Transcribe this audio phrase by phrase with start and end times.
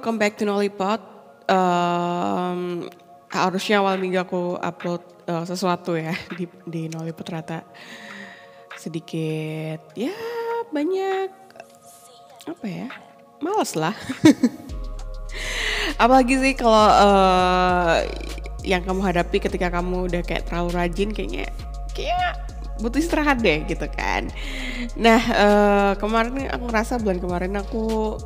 [0.00, 0.96] welcome back to Nollipot.
[1.44, 2.88] Um,
[3.28, 7.68] harusnya awal minggu aku upload uh, sesuatu ya di, di ternyata
[8.80, 10.16] sedikit ya
[10.72, 11.28] banyak
[12.48, 12.88] apa ya
[13.44, 13.92] males lah.
[16.00, 18.00] Apalagi sih kalau uh,
[18.64, 21.52] yang kamu hadapi ketika kamu udah kayak terlalu rajin kayaknya
[21.92, 22.40] kayak
[22.80, 24.32] butuh istirahat deh gitu kan.
[24.96, 28.16] Nah uh, kemarin aku ngerasa bulan kemarin aku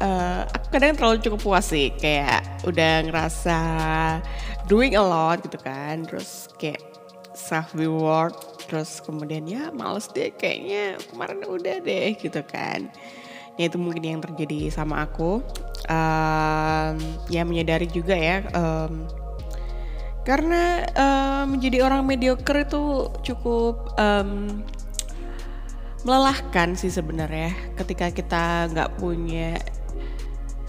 [0.00, 3.58] uh, aku kadang terlalu cukup puas sih kayak udah ngerasa
[4.66, 6.80] doing a lot gitu kan terus kayak
[7.36, 8.34] self reward
[8.66, 12.90] terus kemudian ya males deh kayaknya kemarin udah deh gitu kan.
[13.58, 15.42] Ya itu mungkin yang terjadi sama aku.
[15.90, 19.10] Um, ya menyadari juga ya um,
[20.22, 24.62] karena um, menjadi orang mediocre itu cukup um,
[26.06, 27.74] melelahkan sih sebenarnya.
[27.74, 29.58] Ketika kita nggak punya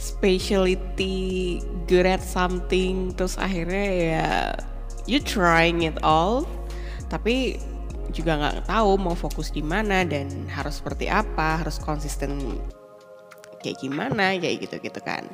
[0.01, 4.29] specialty good at something terus akhirnya ya
[5.05, 6.49] you trying it all.
[7.13, 7.61] Tapi
[8.09, 12.59] juga nggak tahu mau fokus di mana dan harus seperti apa harus konsisten
[13.61, 15.29] kayak gimana kayak gitu gitu kan.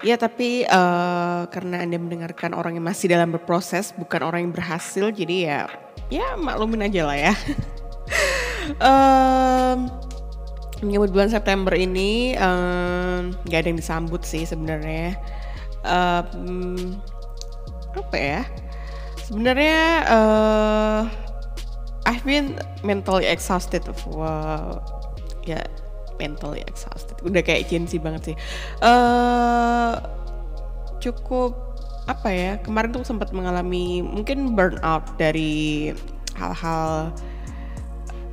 [0.00, 5.10] Ya tapi uh, karena anda mendengarkan orang yang masih dalam berproses bukan orang yang berhasil
[5.10, 5.60] jadi ya
[6.08, 7.34] ya maklumin aja lah ya.
[8.84, 9.88] Um,
[10.84, 12.36] bulan September ini
[13.46, 15.16] nggak ada yang disambut sih sebenarnya.
[15.86, 16.98] Um,
[17.94, 18.42] apa ya?
[19.28, 21.00] Sebenarnya uh,
[22.08, 24.80] I've been mentally exhausted wow,
[25.44, 25.60] ya
[26.16, 27.20] mentally exhausted.
[27.22, 28.36] Udah kayak Gen banget sih.
[28.80, 30.00] Uh,
[30.98, 31.68] cukup
[32.08, 35.92] apa ya kemarin tuh sempat mengalami mungkin burnout dari
[36.34, 37.12] hal-hal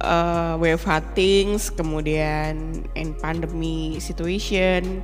[0.02, 5.04] uh, WFH things, kemudian in pandemi situation,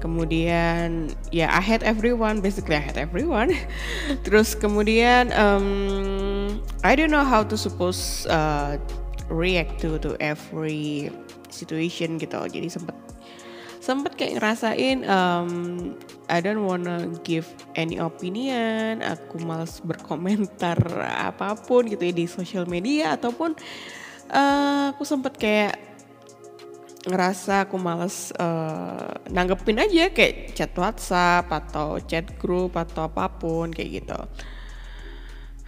[0.00, 3.52] kemudian ya yeah, I hate everyone, basically I hate everyone.
[4.24, 8.80] Terus kemudian um, I don't know how to suppose uh,
[9.28, 11.12] react to to every
[11.52, 12.40] situation gitu.
[12.48, 12.96] Jadi sempet
[13.80, 15.50] sempet kayak ngerasain um,
[16.28, 20.78] I don't wanna give any opinion, aku males berkomentar
[21.32, 23.56] apa pun gitu ya di sosial media ataupun
[24.30, 25.74] uh, aku sempet kayak
[27.08, 33.72] ngerasa aku males uh, nanggepin aja kayak chat WhatsApp atau chat grup atau apa pun
[33.72, 34.20] kayak gitu.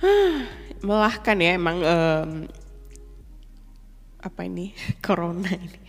[0.87, 2.31] Melahkan ya emang um,
[4.23, 5.81] apa ini corona ini.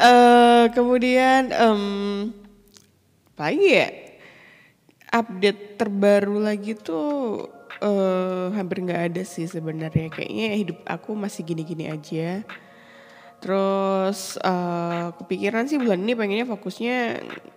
[0.00, 1.84] uh, kemudian um,
[3.34, 3.88] lagi ya
[5.10, 10.10] update terbaru lagi tuh uh, hampir nggak ada sih sebenarnya.
[10.10, 12.42] Kayaknya hidup aku masih gini-gini aja.
[13.40, 16.96] Terus uh, kepikiran sih bulan ini pengennya fokusnya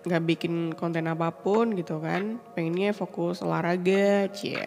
[0.08, 2.40] nggak bikin konten apa pun gitu kan.
[2.56, 4.64] Pengennya fokus olahraga cie.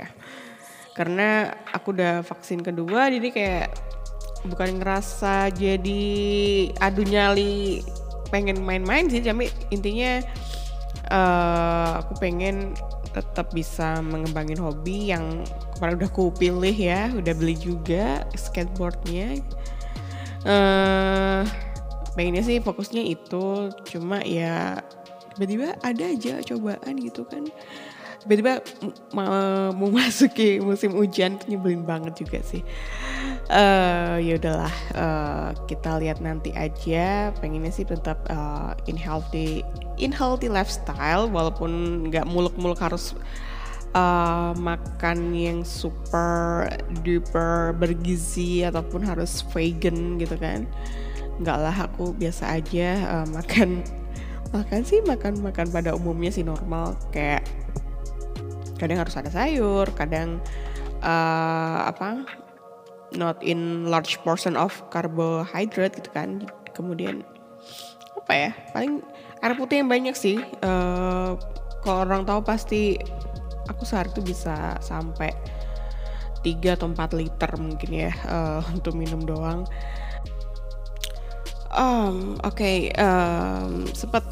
[0.94, 3.68] Karena aku udah vaksin kedua jadi kayak
[4.46, 6.06] bukan ngerasa jadi
[6.78, 7.82] adu nyali
[8.30, 9.26] pengen main-main sih.
[9.26, 10.22] Tapi intinya
[11.10, 12.78] uh, aku pengen
[13.22, 15.44] tetap bisa mengembangin hobi yang
[15.78, 19.42] kemarin udah aku pilih ya udah beli juga skateboardnya.
[20.48, 21.44] Uh,
[22.14, 24.82] pengennya sih fokusnya itu cuma ya
[25.36, 27.46] tiba-tiba ada aja cobaan gitu kan.
[28.26, 28.60] Tiba-tiba
[29.14, 32.66] mau memasuki musim hujan nyebelin banget juga sih.
[33.48, 37.30] Uh, ya udahlah uh, kita lihat nanti aja.
[37.38, 39.62] Pengennya sih tetap uh, in healthy
[39.98, 43.18] in healthy lifestyle walaupun nggak muluk-muluk harus
[43.98, 46.70] uh, makan yang super
[47.02, 50.70] duper bergizi ataupun harus vegan gitu kan.
[51.38, 53.86] Nggak lah aku biasa aja uh, makan
[54.56, 56.98] makan sih makan makan pada umumnya sih normal.
[57.14, 57.46] Kayak
[58.78, 60.38] kadang harus ada sayur kadang
[61.02, 62.26] uh, apa
[63.16, 66.46] not in large portion of carbohydrate gitu kan.
[66.78, 67.26] Kemudian
[68.18, 69.02] apa ya paling
[69.42, 71.38] air putih yang banyak sih uh,
[71.86, 72.98] kalau orang tahu pasti
[73.70, 75.32] aku sehari itu bisa sampai
[76.42, 79.68] 3 atau 4 liter mungkin ya uh, untuk minum doang.
[81.78, 84.24] Um, oke okay, um, sempat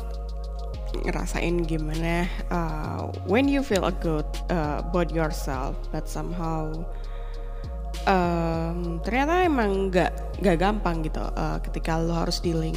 [1.04, 6.72] ngerasain gimana uh, when you feel good uh, about yourself but somehow
[8.08, 12.76] um, ternyata emang nggak nggak gampang gitu uh, ketika lo harus dealing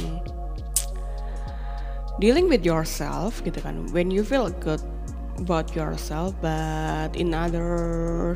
[2.19, 3.87] dealing with yourself gitu kan.
[3.95, 4.83] When you feel good
[5.39, 8.35] about yourself but in other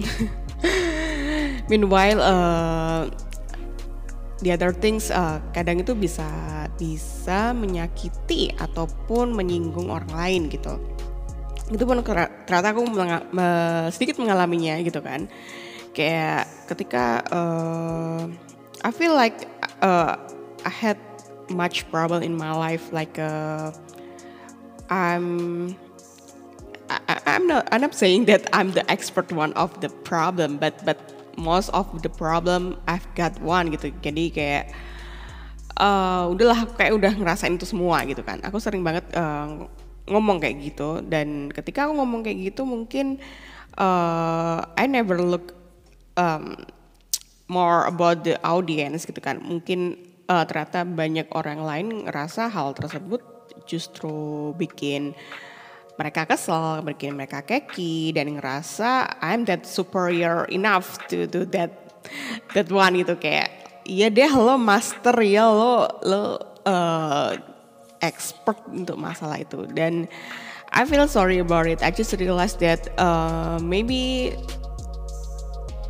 [1.70, 3.12] meanwhile uh,
[4.40, 6.26] the other things uh, kadang itu bisa
[6.80, 10.80] bisa menyakiti ataupun menyinggung orang lain gitu.
[11.70, 13.48] Itu pun ternyata aku menga me
[13.92, 15.28] sedikit mengalaminya gitu kan.
[15.92, 18.24] Kayak ketika uh,
[18.80, 19.44] I feel like
[19.84, 20.16] uh,
[20.64, 20.96] I had
[21.50, 23.74] much problem in my life like uh,
[24.90, 25.76] I'm
[26.90, 30.78] I, I'm not I'm not saying that I'm the expert one of the problem but
[30.86, 30.98] but
[31.38, 33.94] most of the problem I've got one gitu.
[34.04, 34.64] Jadi kayak
[35.78, 38.42] uh, udahlah kayak udah ngerasain itu semua gitu kan.
[38.42, 39.66] Aku sering banget uh,
[40.10, 41.00] ngomong kayak gitu.
[41.04, 43.22] Dan ketika aku ngomong kayak gitu mungkin
[43.78, 45.56] uh, I never look
[46.18, 46.60] um,
[47.46, 49.38] more about the audience gitu kan.
[49.40, 53.20] Mungkin uh, ternyata banyak orang lain ngerasa hal tersebut
[53.66, 55.12] justru bikin
[55.98, 61.74] mereka kesel, bikin mereka keki dan ngerasa I'm that superior enough to do that
[62.56, 63.52] that one itu kayak
[63.84, 67.36] iya deh lo master ya lo lo uh,
[68.00, 70.08] expert untuk masalah itu dan
[70.70, 71.82] I feel sorry about it.
[71.82, 74.32] I just realized that uh, maybe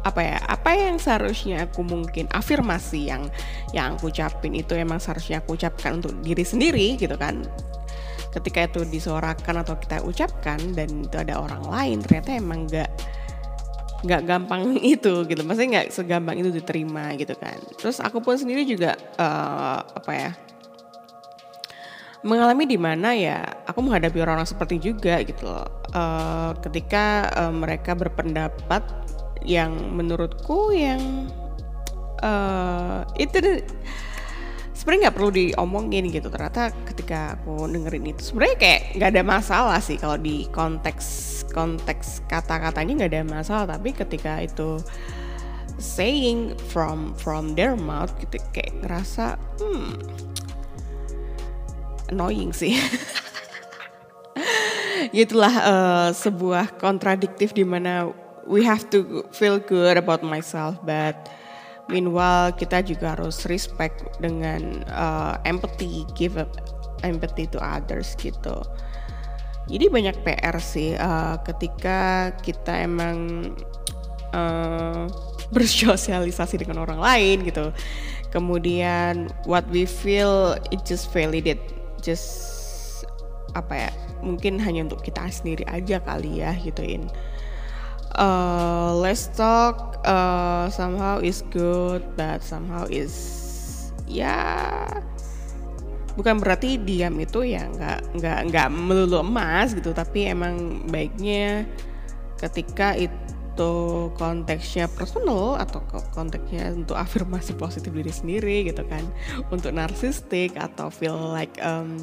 [0.01, 3.29] apa ya apa yang seharusnya aku mungkin afirmasi yang
[3.77, 7.45] yang aku ucapin itu emang seharusnya aku ucapkan untuk diri sendiri gitu kan.
[8.31, 12.91] Ketika itu disuarakan atau kita ucapkan dan itu ada orang lain ternyata emang nggak
[14.07, 15.41] nggak gampang itu gitu.
[15.45, 17.61] Maksudnya nggak segampang itu diterima gitu kan.
[17.77, 20.33] Terus aku pun sendiri juga uh, apa ya
[22.21, 25.69] mengalami di mana ya aku menghadapi orang-orang seperti juga gitu loh.
[25.93, 28.85] Uh, ketika uh, mereka berpendapat
[29.45, 31.31] yang menurutku yang
[32.21, 33.65] uh, itu
[34.77, 36.33] sebenarnya nggak perlu diomongin gitu.
[36.33, 41.07] Ternyata ketika aku dengerin itu sebenarnya kayak nggak ada masalah sih kalau di konteks
[41.53, 43.67] konteks kata-katanya nggak ada masalah.
[43.77, 44.81] Tapi ketika itu
[45.81, 49.97] saying from from their mouth gitu kayak ngerasa hmm
[52.11, 52.77] annoying sih.
[55.15, 58.11] Itulah uh, sebuah kontradiktif di mana
[58.47, 61.29] we have to feel good about myself but
[61.91, 66.39] Meanwhile kita juga harus respect dengan uh, empathy, give
[67.03, 68.63] empathy to others gitu.
[69.67, 73.51] Jadi banyak PR sih uh, ketika kita emang
[74.31, 75.11] uh,
[75.55, 77.75] bersosialisasi dengan orang lain gitu.
[78.31, 83.03] Kemudian what we feel it just validate just
[83.59, 87.11] apa ya mungkin hanya untuk kita sendiri aja kali ya gituin
[88.17, 93.15] uh, let's talk uh, somehow is good but somehow is
[94.11, 94.87] ya
[96.19, 101.65] bukan berarti diam itu ya nggak nggak nggak melulu emas gitu tapi emang baiknya
[102.37, 103.71] ketika itu
[104.19, 109.05] konteksnya personal atau konteksnya untuk afirmasi positif diri sendiri gitu kan
[109.55, 112.03] untuk narsistik atau feel like um,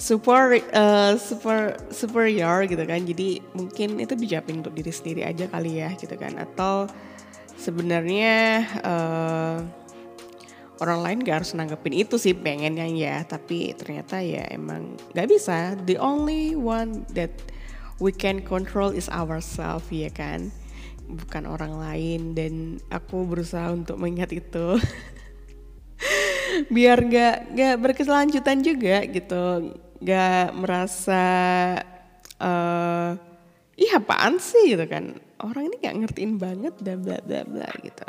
[0.00, 3.04] super uh, super superior gitu kan.
[3.04, 6.40] Jadi mungkin itu dijawabin untuk diri sendiri aja kali ya gitu kan.
[6.40, 6.88] Atau
[7.60, 9.60] sebenarnya uh,
[10.80, 13.20] orang lain gak harus nanggepin itu sih pengennya ya.
[13.28, 15.76] Tapi ternyata ya emang gak bisa.
[15.84, 17.30] The only one that
[18.00, 20.48] we can control is ourselves ya kan.
[21.12, 22.32] Bukan orang lain.
[22.32, 24.80] Dan aku berusaha untuk mengingat itu.
[26.74, 31.24] Biar gak gak berkeselanjutan juga gitu gak merasa
[32.40, 33.12] uh,
[33.76, 34.76] ih apaan sih?
[34.76, 35.16] gitu kan.
[35.40, 38.08] Orang ini gak ngertiin banget dan bla bla bla gitu.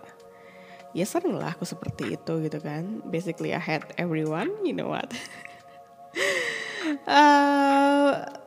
[0.92, 3.00] Ya sering lah aku seperti itu gitu kan.
[3.08, 5.08] Basically I hate everyone you know what?
[7.08, 8.28] Uh,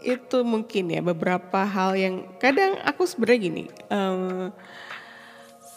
[0.00, 4.48] itu mungkin ya beberapa hal yang kadang aku sebenarnya gini uh,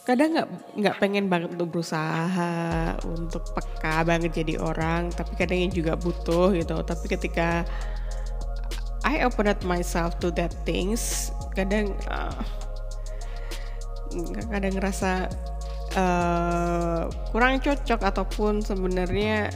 [0.03, 5.95] kadang nggak nggak pengen banget untuk berusaha untuk peka banget jadi orang tapi kadang juga
[5.95, 6.75] butuh gitu.
[6.83, 7.63] Tapi ketika
[9.07, 12.43] I open up myself to that things kadang uh,
[14.51, 15.31] kadang ngerasa
[15.95, 19.55] uh, kurang cocok ataupun sebenarnya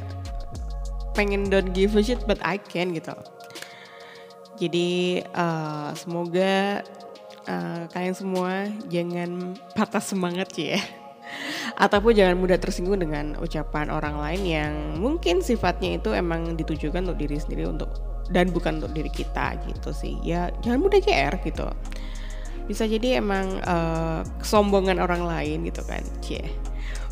[1.11, 3.13] pengen don't give a shit but I can gitu.
[4.57, 6.81] Jadi uh, semoga
[7.47, 10.79] uh, kalian semua jangan patah semangat ya.
[11.75, 17.19] Ataupun jangan mudah tersinggung dengan ucapan orang lain yang mungkin sifatnya itu emang ditujukan untuk
[17.19, 17.91] diri sendiri untuk
[18.31, 20.15] dan bukan untuk diri kita gitu sih.
[20.23, 21.67] Ya jangan mudah GR gitu.
[22.67, 26.43] Bisa jadi emang uh, kesombongan orang lain gitu kan cie.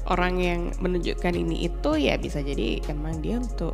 [0.05, 3.73] Orang yang menunjukkan ini itu ya bisa jadi emang dia untuk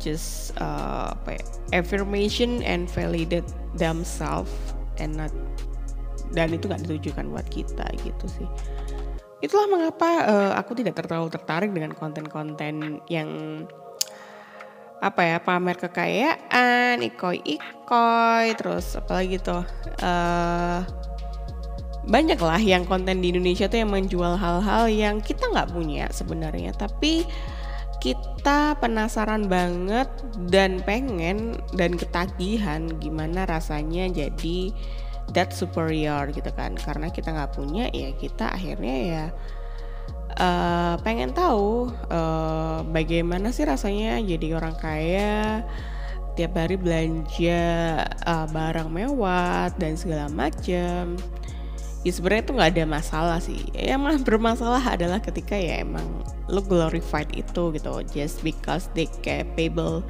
[0.00, 1.42] just uh, apa ya,
[1.76, 4.50] affirmation and validate themselves
[4.96, 5.30] and not
[6.30, 8.48] dan itu nggak ditujukan buat kita gitu sih.
[9.40, 13.28] Itulah mengapa uh, aku tidak terlalu tertarik dengan konten-konten yang
[15.00, 19.64] apa ya pamer kekayaan, ikoi-ikoi, terus apalagi tuh
[20.04, 20.84] uh,
[22.04, 26.76] banyak lah yang konten di Indonesia tuh yang menjual hal-hal yang kita nggak punya sebenarnya,
[26.76, 27.24] tapi
[28.00, 30.08] kita penasaran banget
[30.52, 34.72] dan pengen dan ketagihan gimana rasanya jadi
[35.34, 36.74] that superior gitu kan.
[36.76, 39.24] Karena kita nggak punya ya kita akhirnya ya
[40.38, 45.64] uh, pengen tahu uh, bagaimana sih rasanya jadi orang kaya
[46.38, 47.64] tiap hari belanja
[48.24, 51.18] uh, barang mewah dan segala macam
[52.00, 53.60] ya sebenarnya itu nggak ada masalah sih.
[53.76, 60.02] Yang malah bermasalah adalah ketika ya emang lo glorified itu gitu just because they capable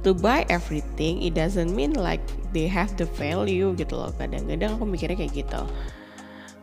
[0.00, 2.22] to buy everything it doesn't mean like
[2.56, 4.12] they have the value gitu loh.
[4.16, 5.62] Kadang-kadang aku mikirnya kayak gitu.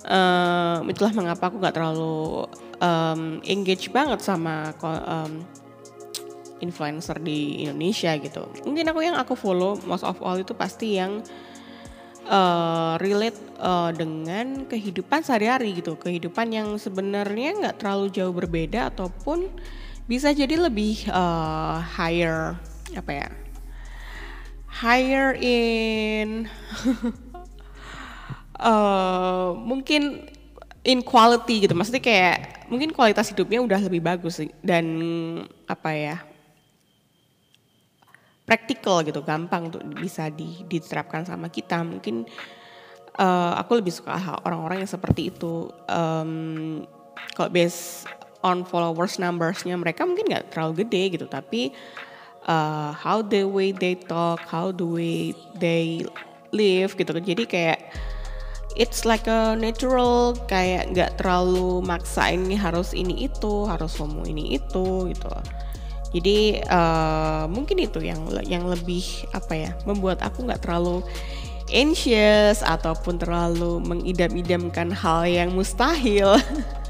[0.08, 2.48] Uh, itulah mengapa aku nggak terlalu
[2.80, 5.44] um, engage banget sama um,
[6.64, 8.48] influencer di Indonesia gitu.
[8.66, 11.22] Mungkin aku yang aku follow most of all itu pasti yang
[12.30, 16.00] uh, relate uh, dengan kehidupan sehari-hari gitu.
[16.00, 19.52] Kehidupan yang sebenarnya nggak terlalu jauh berbeda ataupun
[20.08, 22.56] bisa jadi lebih uh, higher
[22.96, 23.28] apa ya?
[24.68, 26.46] Higher in
[28.62, 30.30] uh, mungkin
[30.88, 31.76] in quality gitu.
[31.76, 34.86] Maksudnya kayak mungkin kualitas hidupnya udah lebih bagus dan
[35.68, 36.18] apa ya?
[38.48, 41.84] Praktikal gitu gampang untuk bisa di, diterapkan sama kita.
[41.84, 42.24] Mungkin
[43.20, 44.16] uh, aku lebih suka
[44.48, 45.68] orang-orang yang seperti itu.
[45.92, 46.88] Um,
[47.36, 48.08] kalau based
[48.46, 51.26] on followers numbersnya mereka mungkin nggak terlalu gede gitu.
[51.28, 51.76] Tapi
[52.48, 56.02] uh, how the way they talk, how the way they
[56.56, 57.24] live gitu kan.
[57.24, 57.80] Jadi kayak
[58.80, 64.58] it's like a natural kayak nggak terlalu maksa ini harus ini itu, harus ngomong ini
[64.58, 65.30] itu gitu.
[66.16, 71.04] Jadi uh, mungkin itu yang yang lebih apa ya membuat aku nggak terlalu
[71.68, 76.40] anxious ataupun terlalu mengidam-idamkan hal yang mustahil.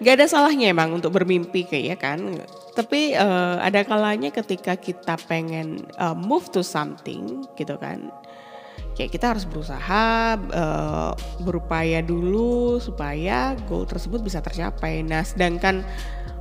[0.00, 2.20] gak ada salahnya emang untuk bermimpi kayak ya kan?
[2.72, 8.08] Tapi uh, ada kalanya ketika kita pengen uh, move to something gitu kan
[9.00, 15.00] kayak kita harus berusaha uh, berupaya dulu supaya goal tersebut bisa tercapai.
[15.00, 15.80] Nah sedangkan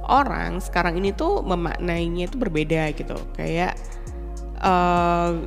[0.09, 3.15] orang sekarang ini tuh memaknainya itu berbeda gitu.
[3.37, 3.79] Kayak
[4.59, 5.39] uh,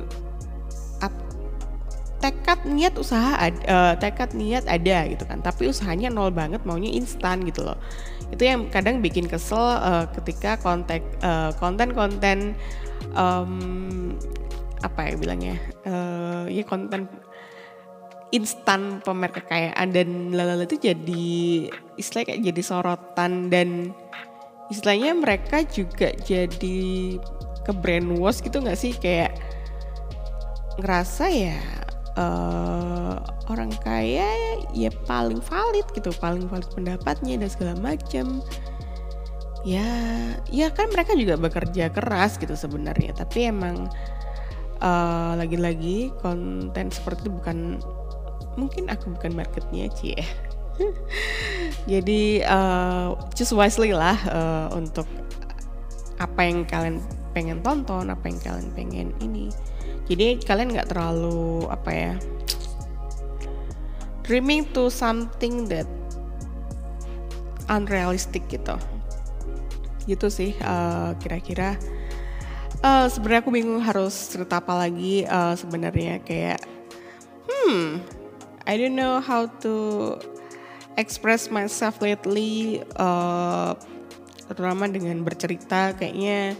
[2.23, 5.43] tekad niat usaha ada, uh, tekad niat ada gitu kan.
[5.43, 7.75] Tapi usahanya nol banget maunya instan gitu loh.
[8.31, 12.55] Itu yang kadang bikin kesel uh, ketika kontek uh, konten-konten
[13.19, 14.15] um,
[14.79, 15.55] apa ya bilangnya
[15.87, 17.07] uh, ya konten
[18.35, 21.27] instan pamer kekayaan dan lalala itu jadi
[21.99, 23.93] istilah kayak jadi sorotan dan
[24.73, 27.19] istilahnya mereka juga jadi
[27.63, 28.95] ke brainwash gitu nggak sih?
[28.97, 29.37] Kayak
[30.81, 31.82] ngerasa ya
[32.17, 33.17] uh,
[33.51, 34.27] orang kaya
[34.73, 38.41] ya paling valid gitu paling valid pendapatnya dan segala macam.
[39.63, 39.87] Ya
[40.51, 43.15] ya kan mereka juga bekerja keras gitu sebenarnya.
[43.15, 43.87] Tapi emang
[44.83, 47.79] eh, lagi-lagi konten seperti itu bukan
[48.59, 50.17] mungkin aku bukan marketnya cie
[51.91, 55.05] jadi uh, choose wisely lah uh, untuk
[56.21, 57.01] apa yang kalian
[57.33, 59.49] pengen tonton apa yang kalian pengen ini
[60.07, 62.13] jadi kalian nggak terlalu apa ya
[64.23, 65.85] dreaming to something that
[67.67, 68.75] unrealistic gitu.
[70.07, 71.79] Gitu sih uh, kira-kira.
[72.83, 76.19] Uh, sebenarnya aku bingung harus cerita apa lagi uh, sebenarnya.
[76.23, 76.63] Kayak
[77.47, 77.99] hmm
[78.63, 79.75] I don't know how to
[80.95, 83.75] express myself lately uh,
[84.51, 85.95] terutama dengan bercerita.
[85.95, 86.55] Kayaknya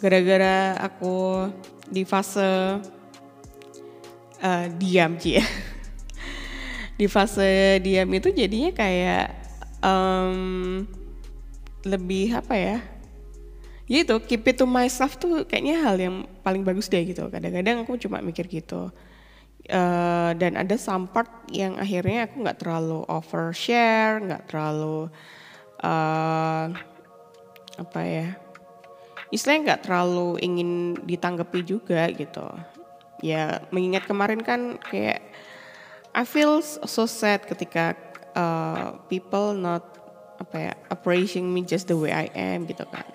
[0.00, 1.48] gara-gara aku
[1.86, 2.80] di fase
[4.42, 5.44] uh, diam sih ya.
[6.96, 9.26] di fase diam itu jadinya kayak
[9.84, 10.82] um,
[11.86, 12.78] lebih apa ya?
[13.86, 17.30] Ya itu keep it to myself tuh kayaknya hal yang paling bagus deh gitu.
[17.30, 18.90] Kadang-kadang aku cuma mikir gitu.
[19.66, 25.06] Uh, dan ada some part yang akhirnya aku nggak terlalu overshare, nggak terlalu
[25.86, 26.66] uh,
[27.78, 28.28] apa ya?
[29.34, 30.70] Istilahnya nggak terlalu ingin
[31.02, 32.46] ditanggapi juga gitu.
[33.24, 35.24] Ya mengingat kemarin kan kayak
[36.16, 37.96] I feel so sad ketika
[38.36, 39.84] uh, people not
[40.36, 43.08] apa ya appreciating me just the way I am gitu kan.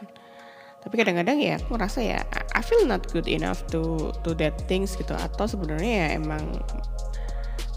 [0.81, 2.25] Tapi kadang-kadang ya aku merasa ya
[2.57, 5.13] I feel not good enough to to that things gitu.
[5.13, 6.41] Atau sebenarnya ya emang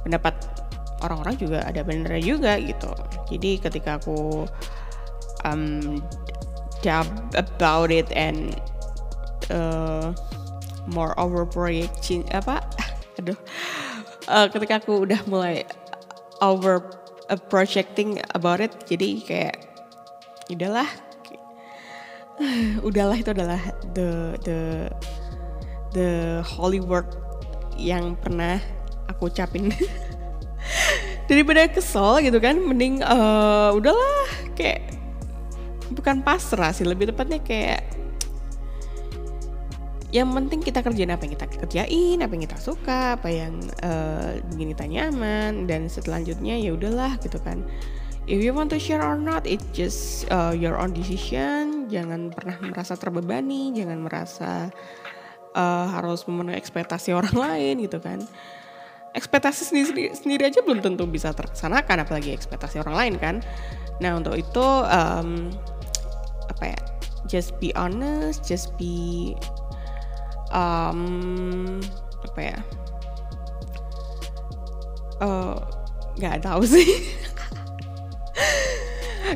[0.05, 0.33] pendapat
[1.05, 2.89] orang-orang juga ada benernya juga gitu.
[3.29, 4.49] Jadi ketika aku
[5.45, 6.01] um,
[6.85, 8.61] dub about it and
[9.49, 10.13] uh,
[10.85, 12.61] more over projecting apa?
[13.19, 13.41] Aduh.
[14.29, 15.65] Uh, ketika aku udah mulai
[16.45, 16.85] over
[17.33, 19.57] uh, projecting about it jadi kayak
[20.53, 20.89] udahlah.
[22.89, 23.63] Udahlah itu adalah
[23.97, 24.59] the the
[25.95, 26.11] the
[26.43, 27.07] holy word
[27.79, 28.59] yang pernah
[29.07, 29.71] aku ucapin
[31.31, 34.27] daripada kesel gitu kan mending uh, udahlah
[34.59, 34.83] kayak
[35.95, 37.81] bukan pasrah sih lebih tepatnya kayak
[40.15, 44.39] yang penting kita kerjain apa yang kita kerjain apa yang kita suka apa yang uh,
[44.55, 47.67] bikin kita nyaman dan selanjutnya ya udahlah gitu kan.
[48.25, 51.91] If you want to share or not it just uh, your own decision.
[51.91, 54.71] Jangan pernah merasa terbebani jangan merasa
[55.59, 58.23] uh, harus memenuhi ekspektasi orang lain gitu kan.
[59.19, 63.37] Ekspektasi sendiri, sendiri aja belum tentu bisa terlaksanakan apalagi ekspektasi orang lain kan.
[63.99, 65.51] Nah untuk itu um,
[66.55, 66.81] apa ya
[67.27, 69.35] just be honest just be
[70.55, 71.81] um,
[72.25, 72.59] apa ya
[75.25, 75.57] uh,
[76.19, 76.89] nggak tahu sih.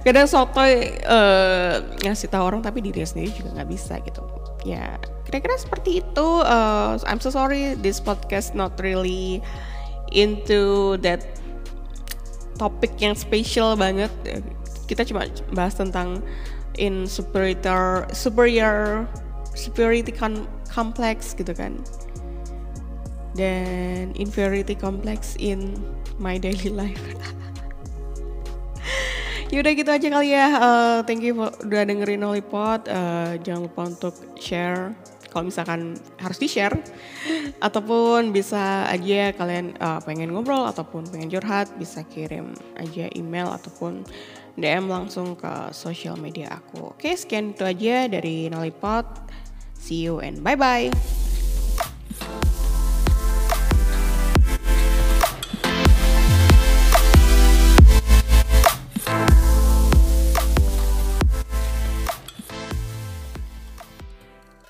[0.05, 4.23] Kadang sotoy uh, ngasih tahu orang tapi diri sendiri juga nggak bisa gitu.
[4.63, 6.29] Ya kira-kira seperti itu.
[6.45, 9.43] Uh, I'm so sorry this podcast not really
[10.15, 11.25] into that
[12.61, 14.13] topik yang spesial banget.
[14.87, 16.23] Kita cuma bahas tentang
[16.79, 19.05] in superior superior
[19.53, 20.15] superiority
[20.71, 21.75] complex gitu kan
[23.35, 25.75] dan inferiority complex in
[26.23, 27.03] my daily life
[29.49, 30.47] Yaudah gitu aja kali ya.
[30.61, 32.85] Uh, thank you for, udah dengerin Lollipop.
[32.85, 34.93] Uh, jangan lupa untuk share
[35.33, 36.77] kalau misalkan harus di share
[37.61, 44.05] ataupun bisa aja kalian uh, pengen ngobrol ataupun pengen curhat bisa kirim aja email ataupun
[44.59, 46.93] DM langsung ke sosial media aku.
[46.99, 49.07] Oke, sekian itu aja dari Nolipot.
[49.79, 50.91] See you and bye-bye.